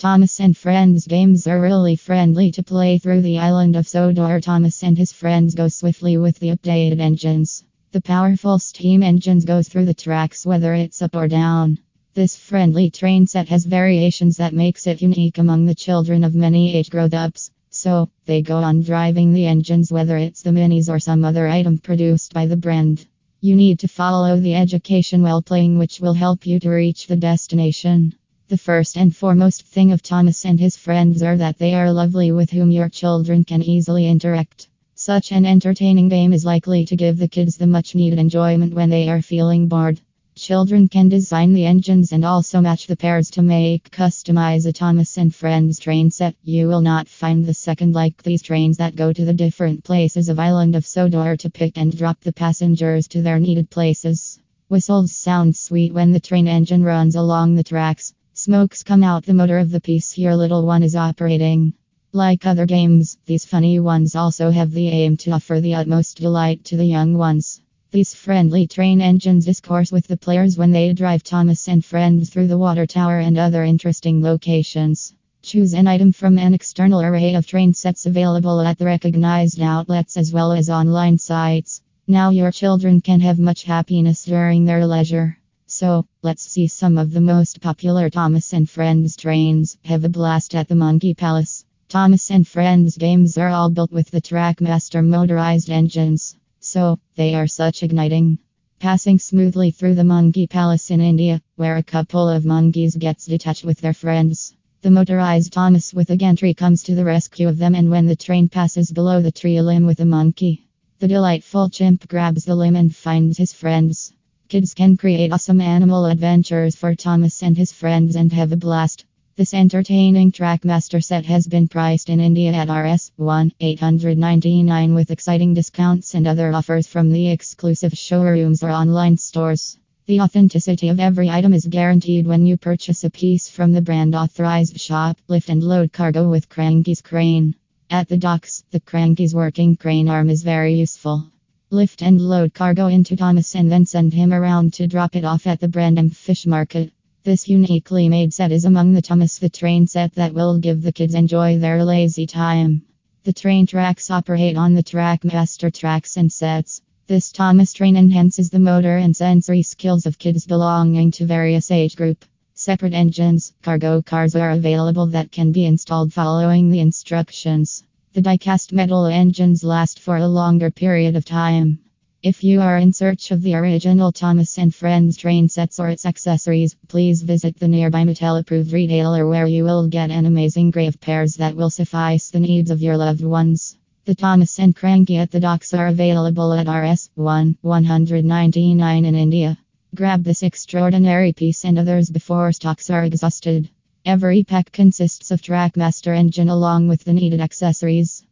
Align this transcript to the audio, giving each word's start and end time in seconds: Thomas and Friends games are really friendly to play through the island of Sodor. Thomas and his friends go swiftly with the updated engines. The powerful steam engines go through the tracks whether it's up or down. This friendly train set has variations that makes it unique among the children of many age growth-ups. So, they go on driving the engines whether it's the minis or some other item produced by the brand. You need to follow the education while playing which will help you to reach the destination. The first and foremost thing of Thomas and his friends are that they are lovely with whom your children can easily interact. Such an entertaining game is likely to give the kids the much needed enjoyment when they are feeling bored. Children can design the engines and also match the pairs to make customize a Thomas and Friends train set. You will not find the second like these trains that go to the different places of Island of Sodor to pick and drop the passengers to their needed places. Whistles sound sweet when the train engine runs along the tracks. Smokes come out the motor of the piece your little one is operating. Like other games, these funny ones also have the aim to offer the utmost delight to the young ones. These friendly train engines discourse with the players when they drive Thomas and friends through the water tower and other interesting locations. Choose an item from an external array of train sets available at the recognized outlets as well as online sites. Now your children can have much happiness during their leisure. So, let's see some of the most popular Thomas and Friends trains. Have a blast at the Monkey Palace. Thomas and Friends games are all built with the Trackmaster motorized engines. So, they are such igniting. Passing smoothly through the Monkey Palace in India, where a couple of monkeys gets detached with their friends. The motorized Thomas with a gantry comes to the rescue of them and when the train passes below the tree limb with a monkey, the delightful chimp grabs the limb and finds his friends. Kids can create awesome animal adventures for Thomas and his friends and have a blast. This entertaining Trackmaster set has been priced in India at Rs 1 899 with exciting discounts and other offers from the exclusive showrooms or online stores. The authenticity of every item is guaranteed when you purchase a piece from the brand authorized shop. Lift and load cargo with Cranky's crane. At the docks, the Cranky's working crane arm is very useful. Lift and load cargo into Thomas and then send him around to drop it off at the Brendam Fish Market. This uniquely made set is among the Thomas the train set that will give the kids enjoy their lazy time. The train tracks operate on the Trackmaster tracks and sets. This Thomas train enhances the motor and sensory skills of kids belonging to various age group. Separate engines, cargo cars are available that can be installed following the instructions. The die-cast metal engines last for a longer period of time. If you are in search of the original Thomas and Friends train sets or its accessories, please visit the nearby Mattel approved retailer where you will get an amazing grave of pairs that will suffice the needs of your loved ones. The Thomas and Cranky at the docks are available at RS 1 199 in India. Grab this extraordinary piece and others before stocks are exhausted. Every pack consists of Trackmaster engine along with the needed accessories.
Thomas 0.00 0.40
and 0.40 0.56
Friends 0.56 1.06
games 1.06 1.46
are 1.46 1.60
really 1.60 1.94
friendly 1.94 2.50
to 2.52 2.62
play 2.62 2.96
through 2.96 3.20
the 3.20 3.38
island 3.38 3.76
of 3.76 3.86
Sodor. 3.86 4.40
Thomas 4.40 4.82
and 4.82 4.96
his 4.96 5.12
friends 5.12 5.54
go 5.54 5.68
swiftly 5.68 6.16
with 6.16 6.38
the 6.38 6.56
updated 6.56 7.00
engines. 7.00 7.64
The 7.92 8.00
powerful 8.00 8.58
steam 8.58 9.02
engines 9.02 9.44
go 9.44 9.62
through 9.62 9.84
the 9.84 9.92
tracks 9.92 10.46
whether 10.46 10.72
it's 10.72 11.02
up 11.02 11.14
or 11.14 11.28
down. 11.28 11.80
This 12.14 12.34
friendly 12.34 12.88
train 12.88 13.26
set 13.26 13.50
has 13.50 13.66
variations 13.66 14.38
that 14.38 14.54
makes 14.54 14.86
it 14.86 15.02
unique 15.02 15.36
among 15.36 15.66
the 15.66 15.74
children 15.74 16.24
of 16.24 16.34
many 16.34 16.74
age 16.74 16.88
growth-ups. 16.88 17.50
So, 17.68 18.08
they 18.24 18.40
go 18.40 18.56
on 18.56 18.80
driving 18.80 19.34
the 19.34 19.44
engines 19.44 19.92
whether 19.92 20.16
it's 20.16 20.40
the 20.40 20.48
minis 20.48 20.88
or 20.88 20.98
some 20.98 21.26
other 21.26 21.46
item 21.46 21.76
produced 21.76 22.32
by 22.32 22.46
the 22.46 22.56
brand. 22.56 23.06
You 23.42 23.54
need 23.54 23.80
to 23.80 23.88
follow 23.88 24.40
the 24.40 24.54
education 24.54 25.20
while 25.22 25.42
playing 25.42 25.76
which 25.76 26.00
will 26.00 26.14
help 26.14 26.46
you 26.46 26.58
to 26.60 26.70
reach 26.70 27.06
the 27.06 27.16
destination. 27.16 28.14
The 28.50 28.58
first 28.58 28.96
and 28.96 29.14
foremost 29.14 29.62
thing 29.62 29.92
of 29.92 30.02
Thomas 30.02 30.44
and 30.44 30.58
his 30.58 30.76
friends 30.76 31.22
are 31.22 31.36
that 31.36 31.56
they 31.56 31.72
are 31.72 31.92
lovely 31.92 32.32
with 32.32 32.50
whom 32.50 32.72
your 32.72 32.88
children 32.88 33.44
can 33.44 33.62
easily 33.62 34.08
interact. 34.08 34.66
Such 34.96 35.30
an 35.30 35.46
entertaining 35.46 36.08
game 36.08 36.32
is 36.32 36.44
likely 36.44 36.84
to 36.86 36.96
give 36.96 37.16
the 37.16 37.28
kids 37.28 37.56
the 37.56 37.68
much 37.68 37.94
needed 37.94 38.18
enjoyment 38.18 38.74
when 38.74 38.90
they 38.90 39.08
are 39.08 39.22
feeling 39.22 39.68
bored. 39.68 40.00
Children 40.34 40.88
can 40.88 41.08
design 41.08 41.52
the 41.52 41.64
engines 41.64 42.10
and 42.10 42.24
also 42.24 42.60
match 42.60 42.88
the 42.88 42.96
pairs 42.96 43.30
to 43.30 43.42
make 43.42 43.88
customize 43.92 44.66
a 44.66 44.72
Thomas 44.72 45.16
and 45.16 45.32
Friends 45.32 45.78
train 45.78 46.10
set. 46.10 46.34
You 46.42 46.66
will 46.66 46.80
not 46.80 47.06
find 47.06 47.46
the 47.46 47.54
second 47.54 47.94
like 47.94 48.20
these 48.24 48.42
trains 48.42 48.78
that 48.78 48.96
go 48.96 49.12
to 49.12 49.24
the 49.24 49.32
different 49.32 49.84
places 49.84 50.28
of 50.28 50.40
Island 50.40 50.74
of 50.74 50.84
Sodor 50.84 51.36
to 51.36 51.50
pick 51.50 51.78
and 51.78 51.96
drop 51.96 52.18
the 52.22 52.32
passengers 52.32 53.06
to 53.10 53.22
their 53.22 53.38
needed 53.38 53.70
places. 53.70 54.40
Whistles 54.68 55.12
sound 55.12 55.54
sweet 55.54 55.94
when 55.94 56.10
the 56.10 56.18
train 56.18 56.48
engine 56.48 56.82
runs 56.82 57.14
along 57.14 57.54
the 57.54 57.62
tracks. 57.62 58.12
Smokes 58.42 58.82
come 58.82 59.02
out 59.02 59.26
the 59.26 59.34
motor 59.34 59.58
of 59.58 59.70
the 59.70 59.82
piece 59.82 60.16
your 60.16 60.34
little 60.34 60.64
one 60.64 60.82
is 60.82 60.96
operating. 60.96 61.74
Like 62.14 62.46
other 62.46 62.64
games, 62.64 63.18
these 63.26 63.44
funny 63.44 63.78
ones 63.80 64.16
also 64.16 64.50
have 64.50 64.70
the 64.70 64.88
aim 64.88 65.18
to 65.18 65.32
offer 65.32 65.60
the 65.60 65.74
utmost 65.74 66.16
delight 66.16 66.64
to 66.64 66.78
the 66.78 66.86
young 66.86 67.18
ones. 67.18 67.60
These 67.90 68.14
friendly 68.14 68.66
train 68.66 69.02
engines 69.02 69.44
discourse 69.44 69.92
with 69.92 70.06
the 70.06 70.16
players 70.16 70.56
when 70.56 70.70
they 70.70 70.94
drive 70.94 71.22
Thomas 71.22 71.68
and 71.68 71.84
friends 71.84 72.30
through 72.30 72.46
the 72.46 72.56
water 72.56 72.86
tower 72.86 73.18
and 73.18 73.36
other 73.36 73.62
interesting 73.62 74.22
locations. 74.22 75.12
Choose 75.42 75.74
an 75.74 75.86
item 75.86 76.10
from 76.10 76.38
an 76.38 76.54
external 76.54 77.02
array 77.02 77.34
of 77.34 77.46
train 77.46 77.74
sets 77.74 78.06
available 78.06 78.62
at 78.62 78.78
the 78.78 78.86
recognized 78.86 79.60
outlets 79.60 80.16
as 80.16 80.32
well 80.32 80.52
as 80.52 80.70
online 80.70 81.18
sites. 81.18 81.82
Now 82.08 82.30
your 82.30 82.52
children 82.52 83.02
can 83.02 83.20
have 83.20 83.38
much 83.38 83.64
happiness 83.64 84.24
during 84.24 84.64
their 84.64 84.86
leisure. 84.86 85.36
So, 85.80 86.04
let's 86.20 86.42
see 86.42 86.66
some 86.66 86.98
of 86.98 87.10
the 87.10 87.22
most 87.22 87.62
popular 87.62 88.10
Thomas 88.10 88.52
and 88.52 88.68
Friends 88.68 89.16
trains. 89.16 89.78
Have 89.86 90.04
a 90.04 90.10
blast 90.10 90.54
at 90.54 90.68
the 90.68 90.74
Monkey 90.74 91.14
Palace. 91.14 91.64
Thomas 91.88 92.30
and 92.30 92.46
Friends 92.46 92.98
games 92.98 93.38
are 93.38 93.48
all 93.48 93.70
built 93.70 93.90
with 93.90 94.10
the 94.10 94.20
Trackmaster 94.20 95.02
motorized 95.02 95.70
engines. 95.70 96.36
So, 96.58 96.98
they 97.14 97.34
are 97.34 97.46
such 97.46 97.82
igniting. 97.82 98.36
Passing 98.78 99.18
smoothly 99.18 99.70
through 99.70 99.94
the 99.94 100.04
Monkey 100.04 100.46
Palace 100.46 100.90
in 100.90 101.00
India, 101.00 101.40
where 101.56 101.78
a 101.78 101.82
couple 101.82 102.28
of 102.28 102.44
monkeys 102.44 102.94
gets 102.94 103.24
detached 103.24 103.64
with 103.64 103.80
their 103.80 103.94
friends. 103.94 104.54
The 104.82 104.90
motorized 104.90 105.50
Thomas 105.50 105.94
with 105.94 106.10
a 106.10 106.16
gantry 106.18 106.52
comes 106.52 106.82
to 106.82 106.94
the 106.94 107.06
rescue 107.06 107.48
of 107.48 107.56
them 107.56 107.74
and 107.74 107.88
when 107.88 108.04
the 108.04 108.16
train 108.16 108.50
passes 108.50 108.92
below 108.92 109.22
the 109.22 109.32
tree 109.32 109.58
limb 109.62 109.86
with 109.86 110.00
a 110.00 110.04
monkey, 110.04 110.68
the 110.98 111.08
delightful 111.08 111.70
chimp 111.70 112.06
grabs 112.06 112.44
the 112.44 112.54
limb 112.54 112.76
and 112.76 112.94
finds 112.94 113.38
his 113.38 113.54
friends. 113.54 114.12
Kids 114.50 114.74
can 114.74 114.96
create 114.96 115.32
awesome 115.32 115.60
animal 115.60 116.06
adventures 116.06 116.74
for 116.74 116.96
Thomas 116.96 117.40
and 117.40 117.56
his 117.56 117.70
friends 117.70 118.16
and 118.16 118.32
have 118.32 118.50
a 118.50 118.56
blast. 118.56 119.04
This 119.36 119.54
entertaining 119.54 120.32
Trackmaster 120.32 121.00
set 121.04 121.24
has 121.26 121.46
been 121.46 121.68
priced 121.68 122.08
in 122.08 122.18
India 122.18 122.50
at 122.50 122.68
Rs 122.68 123.12
1 123.14 123.52
899 123.60 124.92
with 124.92 125.12
exciting 125.12 125.54
discounts 125.54 126.16
and 126.16 126.26
other 126.26 126.52
offers 126.52 126.88
from 126.88 127.12
the 127.12 127.28
exclusive 127.28 127.92
showrooms 127.92 128.64
or 128.64 128.70
online 128.70 129.16
stores. 129.18 129.78
The 130.06 130.20
authenticity 130.20 130.88
of 130.88 130.98
every 130.98 131.30
item 131.30 131.54
is 131.54 131.64
guaranteed 131.64 132.26
when 132.26 132.44
you 132.44 132.56
purchase 132.56 133.04
a 133.04 133.10
piece 133.10 133.48
from 133.48 133.70
the 133.70 133.82
brand 133.82 134.16
authorized 134.16 134.80
shop. 134.80 135.16
Lift 135.28 135.48
and 135.48 135.62
load 135.62 135.92
cargo 135.92 136.28
with 136.28 136.48
Cranky's 136.48 137.02
crane. 137.02 137.54
At 137.88 138.08
the 138.08 138.16
docks, 138.16 138.64
the 138.72 138.80
Cranky's 138.80 139.32
working 139.32 139.76
crane 139.76 140.08
arm 140.08 140.28
is 140.28 140.42
very 140.42 140.74
useful. 140.74 141.30
Lift 141.72 142.02
and 142.02 142.20
load 142.20 142.52
cargo 142.52 142.88
into 142.88 143.14
Thomas 143.14 143.54
and 143.54 143.70
then 143.70 143.86
send 143.86 144.12
him 144.12 144.32
around 144.32 144.72
to 144.72 144.88
drop 144.88 145.14
it 145.14 145.24
off 145.24 145.46
at 145.46 145.60
the 145.60 145.68
Brendam 145.68 146.10
Fish 146.10 146.44
Market. 146.44 146.92
This 147.22 147.48
uniquely 147.48 148.08
made 148.08 148.34
set 148.34 148.50
is 148.50 148.64
among 148.64 148.92
the 148.92 149.00
Thomas 149.00 149.38
the 149.38 149.48
train 149.48 149.86
set 149.86 150.12
that 150.16 150.34
will 150.34 150.58
give 150.58 150.82
the 150.82 150.90
kids 150.90 151.14
enjoy 151.14 151.58
their 151.58 151.84
lazy 151.84 152.26
time. 152.26 152.82
The 153.22 153.32
train 153.32 153.68
tracks 153.68 154.10
operate 154.10 154.56
on 154.56 154.74
the 154.74 154.82
Trackmaster 154.82 155.72
tracks 155.72 156.16
and 156.16 156.32
sets. 156.32 156.82
This 157.06 157.30
Thomas 157.30 157.72
train 157.72 157.96
enhances 157.96 158.50
the 158.50 158.58
motor 158.58 158.96
and 158.96 159.14
sensory 159.14 159.62
skills 159.62 160.06
of 160.06 160.18
kids 160.18 160.48
belonging 160.48 161.12
to 161.12 161.24
various 161.24 161.70
age 161.70 161.94
group. 161.94 162.24
Separate 162.54 162.94
engines, 162.94 163.52
cargo 163.62 164.02
cars 164.02 164.34
are 164.34 164.50
available 164.50 165.06
that 165.06 165.30
can 165.30 165.52
be 165.52 165.66
installed 165.66 166.12
following 166.12 166.70
the 166.70 166.80
instructions. 166.80 167.84
The 168.12 168.22
die-cast 168.22 168.72
metal 168.72 169.06
engines 169.06 169.62
last 169.62 170.00
for 170.00 170.16
a 170.16 170.26
longer 170.26 170.68
period 170.72 171.14
of 171.14 171.24
time. 171.24 171.78
If 172.24 172.42
you 172.42 172.60
are 172.60 172.76
in 172.76 172.92
search 172.92 173.30
of 173.30 173.40
the 173.40 173.54
original 173.54 174.10
Thomas 174.10 174.58
and 174.58 174.74
Friends 174.74 175.16
train 175.16 175.48
sets 175.48 175.78
or 175.78 175.88
its 175.88 176.04
accessories, 176.04 176.74
please 176.88 177.22
visit 177.22 177.56
the 177.60 177.68
nearby 177.68 178.02
Mattel 178.02 178.40
approved 178.40 178.72
retailer 178.72 179.28
where 179.28 179.46
you 179.46 179.62
will 179.62 179.86
get 179.86 180.10
an 180.10 180.26
amazing 180.26 180.72
grave 180.72 180.96
of 180.96 181.00
pairs 181.00 181.36
that 181.36 181.54
will 181.54 181.70
suffice 181.70 182.30
the 182.30 182.40
needs 182.40 182.72
of 182.72 182.82
your 182.82 182.96
loved 182.96 183.22
ones. 183.22 183.76
The 184.06 184.16
Thomas 184.16 184.58
and 184.58 184.74
Cranky 184.74 185.16
at 185.18 185.30
the 185.30 185.38
docks 185.38 185.72
are 185.72 185.86
available 185.86 186.52
at 186.52 186.66
RS 186.66 187.10
1 187.14 187.58
199 187.60 189.04
in 189.04 189.14
India. 189.14 189.56
Grab 189.94 190.24
this 190.24 190.42
extraordinary 190.42 191.32
piece 191.32 191.64
and 191.64 191.78
others 191.78 192.10
before 192.10 192.50
stocks 192.50 192.90
are 192.90 193.04
exhausted. 193.04 193.70
Every 194.06 194.44
pack 194.44 194.72
consists 194.72 195.30
of 195.30 195.42
Trackmaster 195.42 196.16
engine 196.16 196.48
along 196.48 196.88
with 196.88 197.04
the 197.04 197.12
needed 197.12 197.40
accessories. 197.40 198.24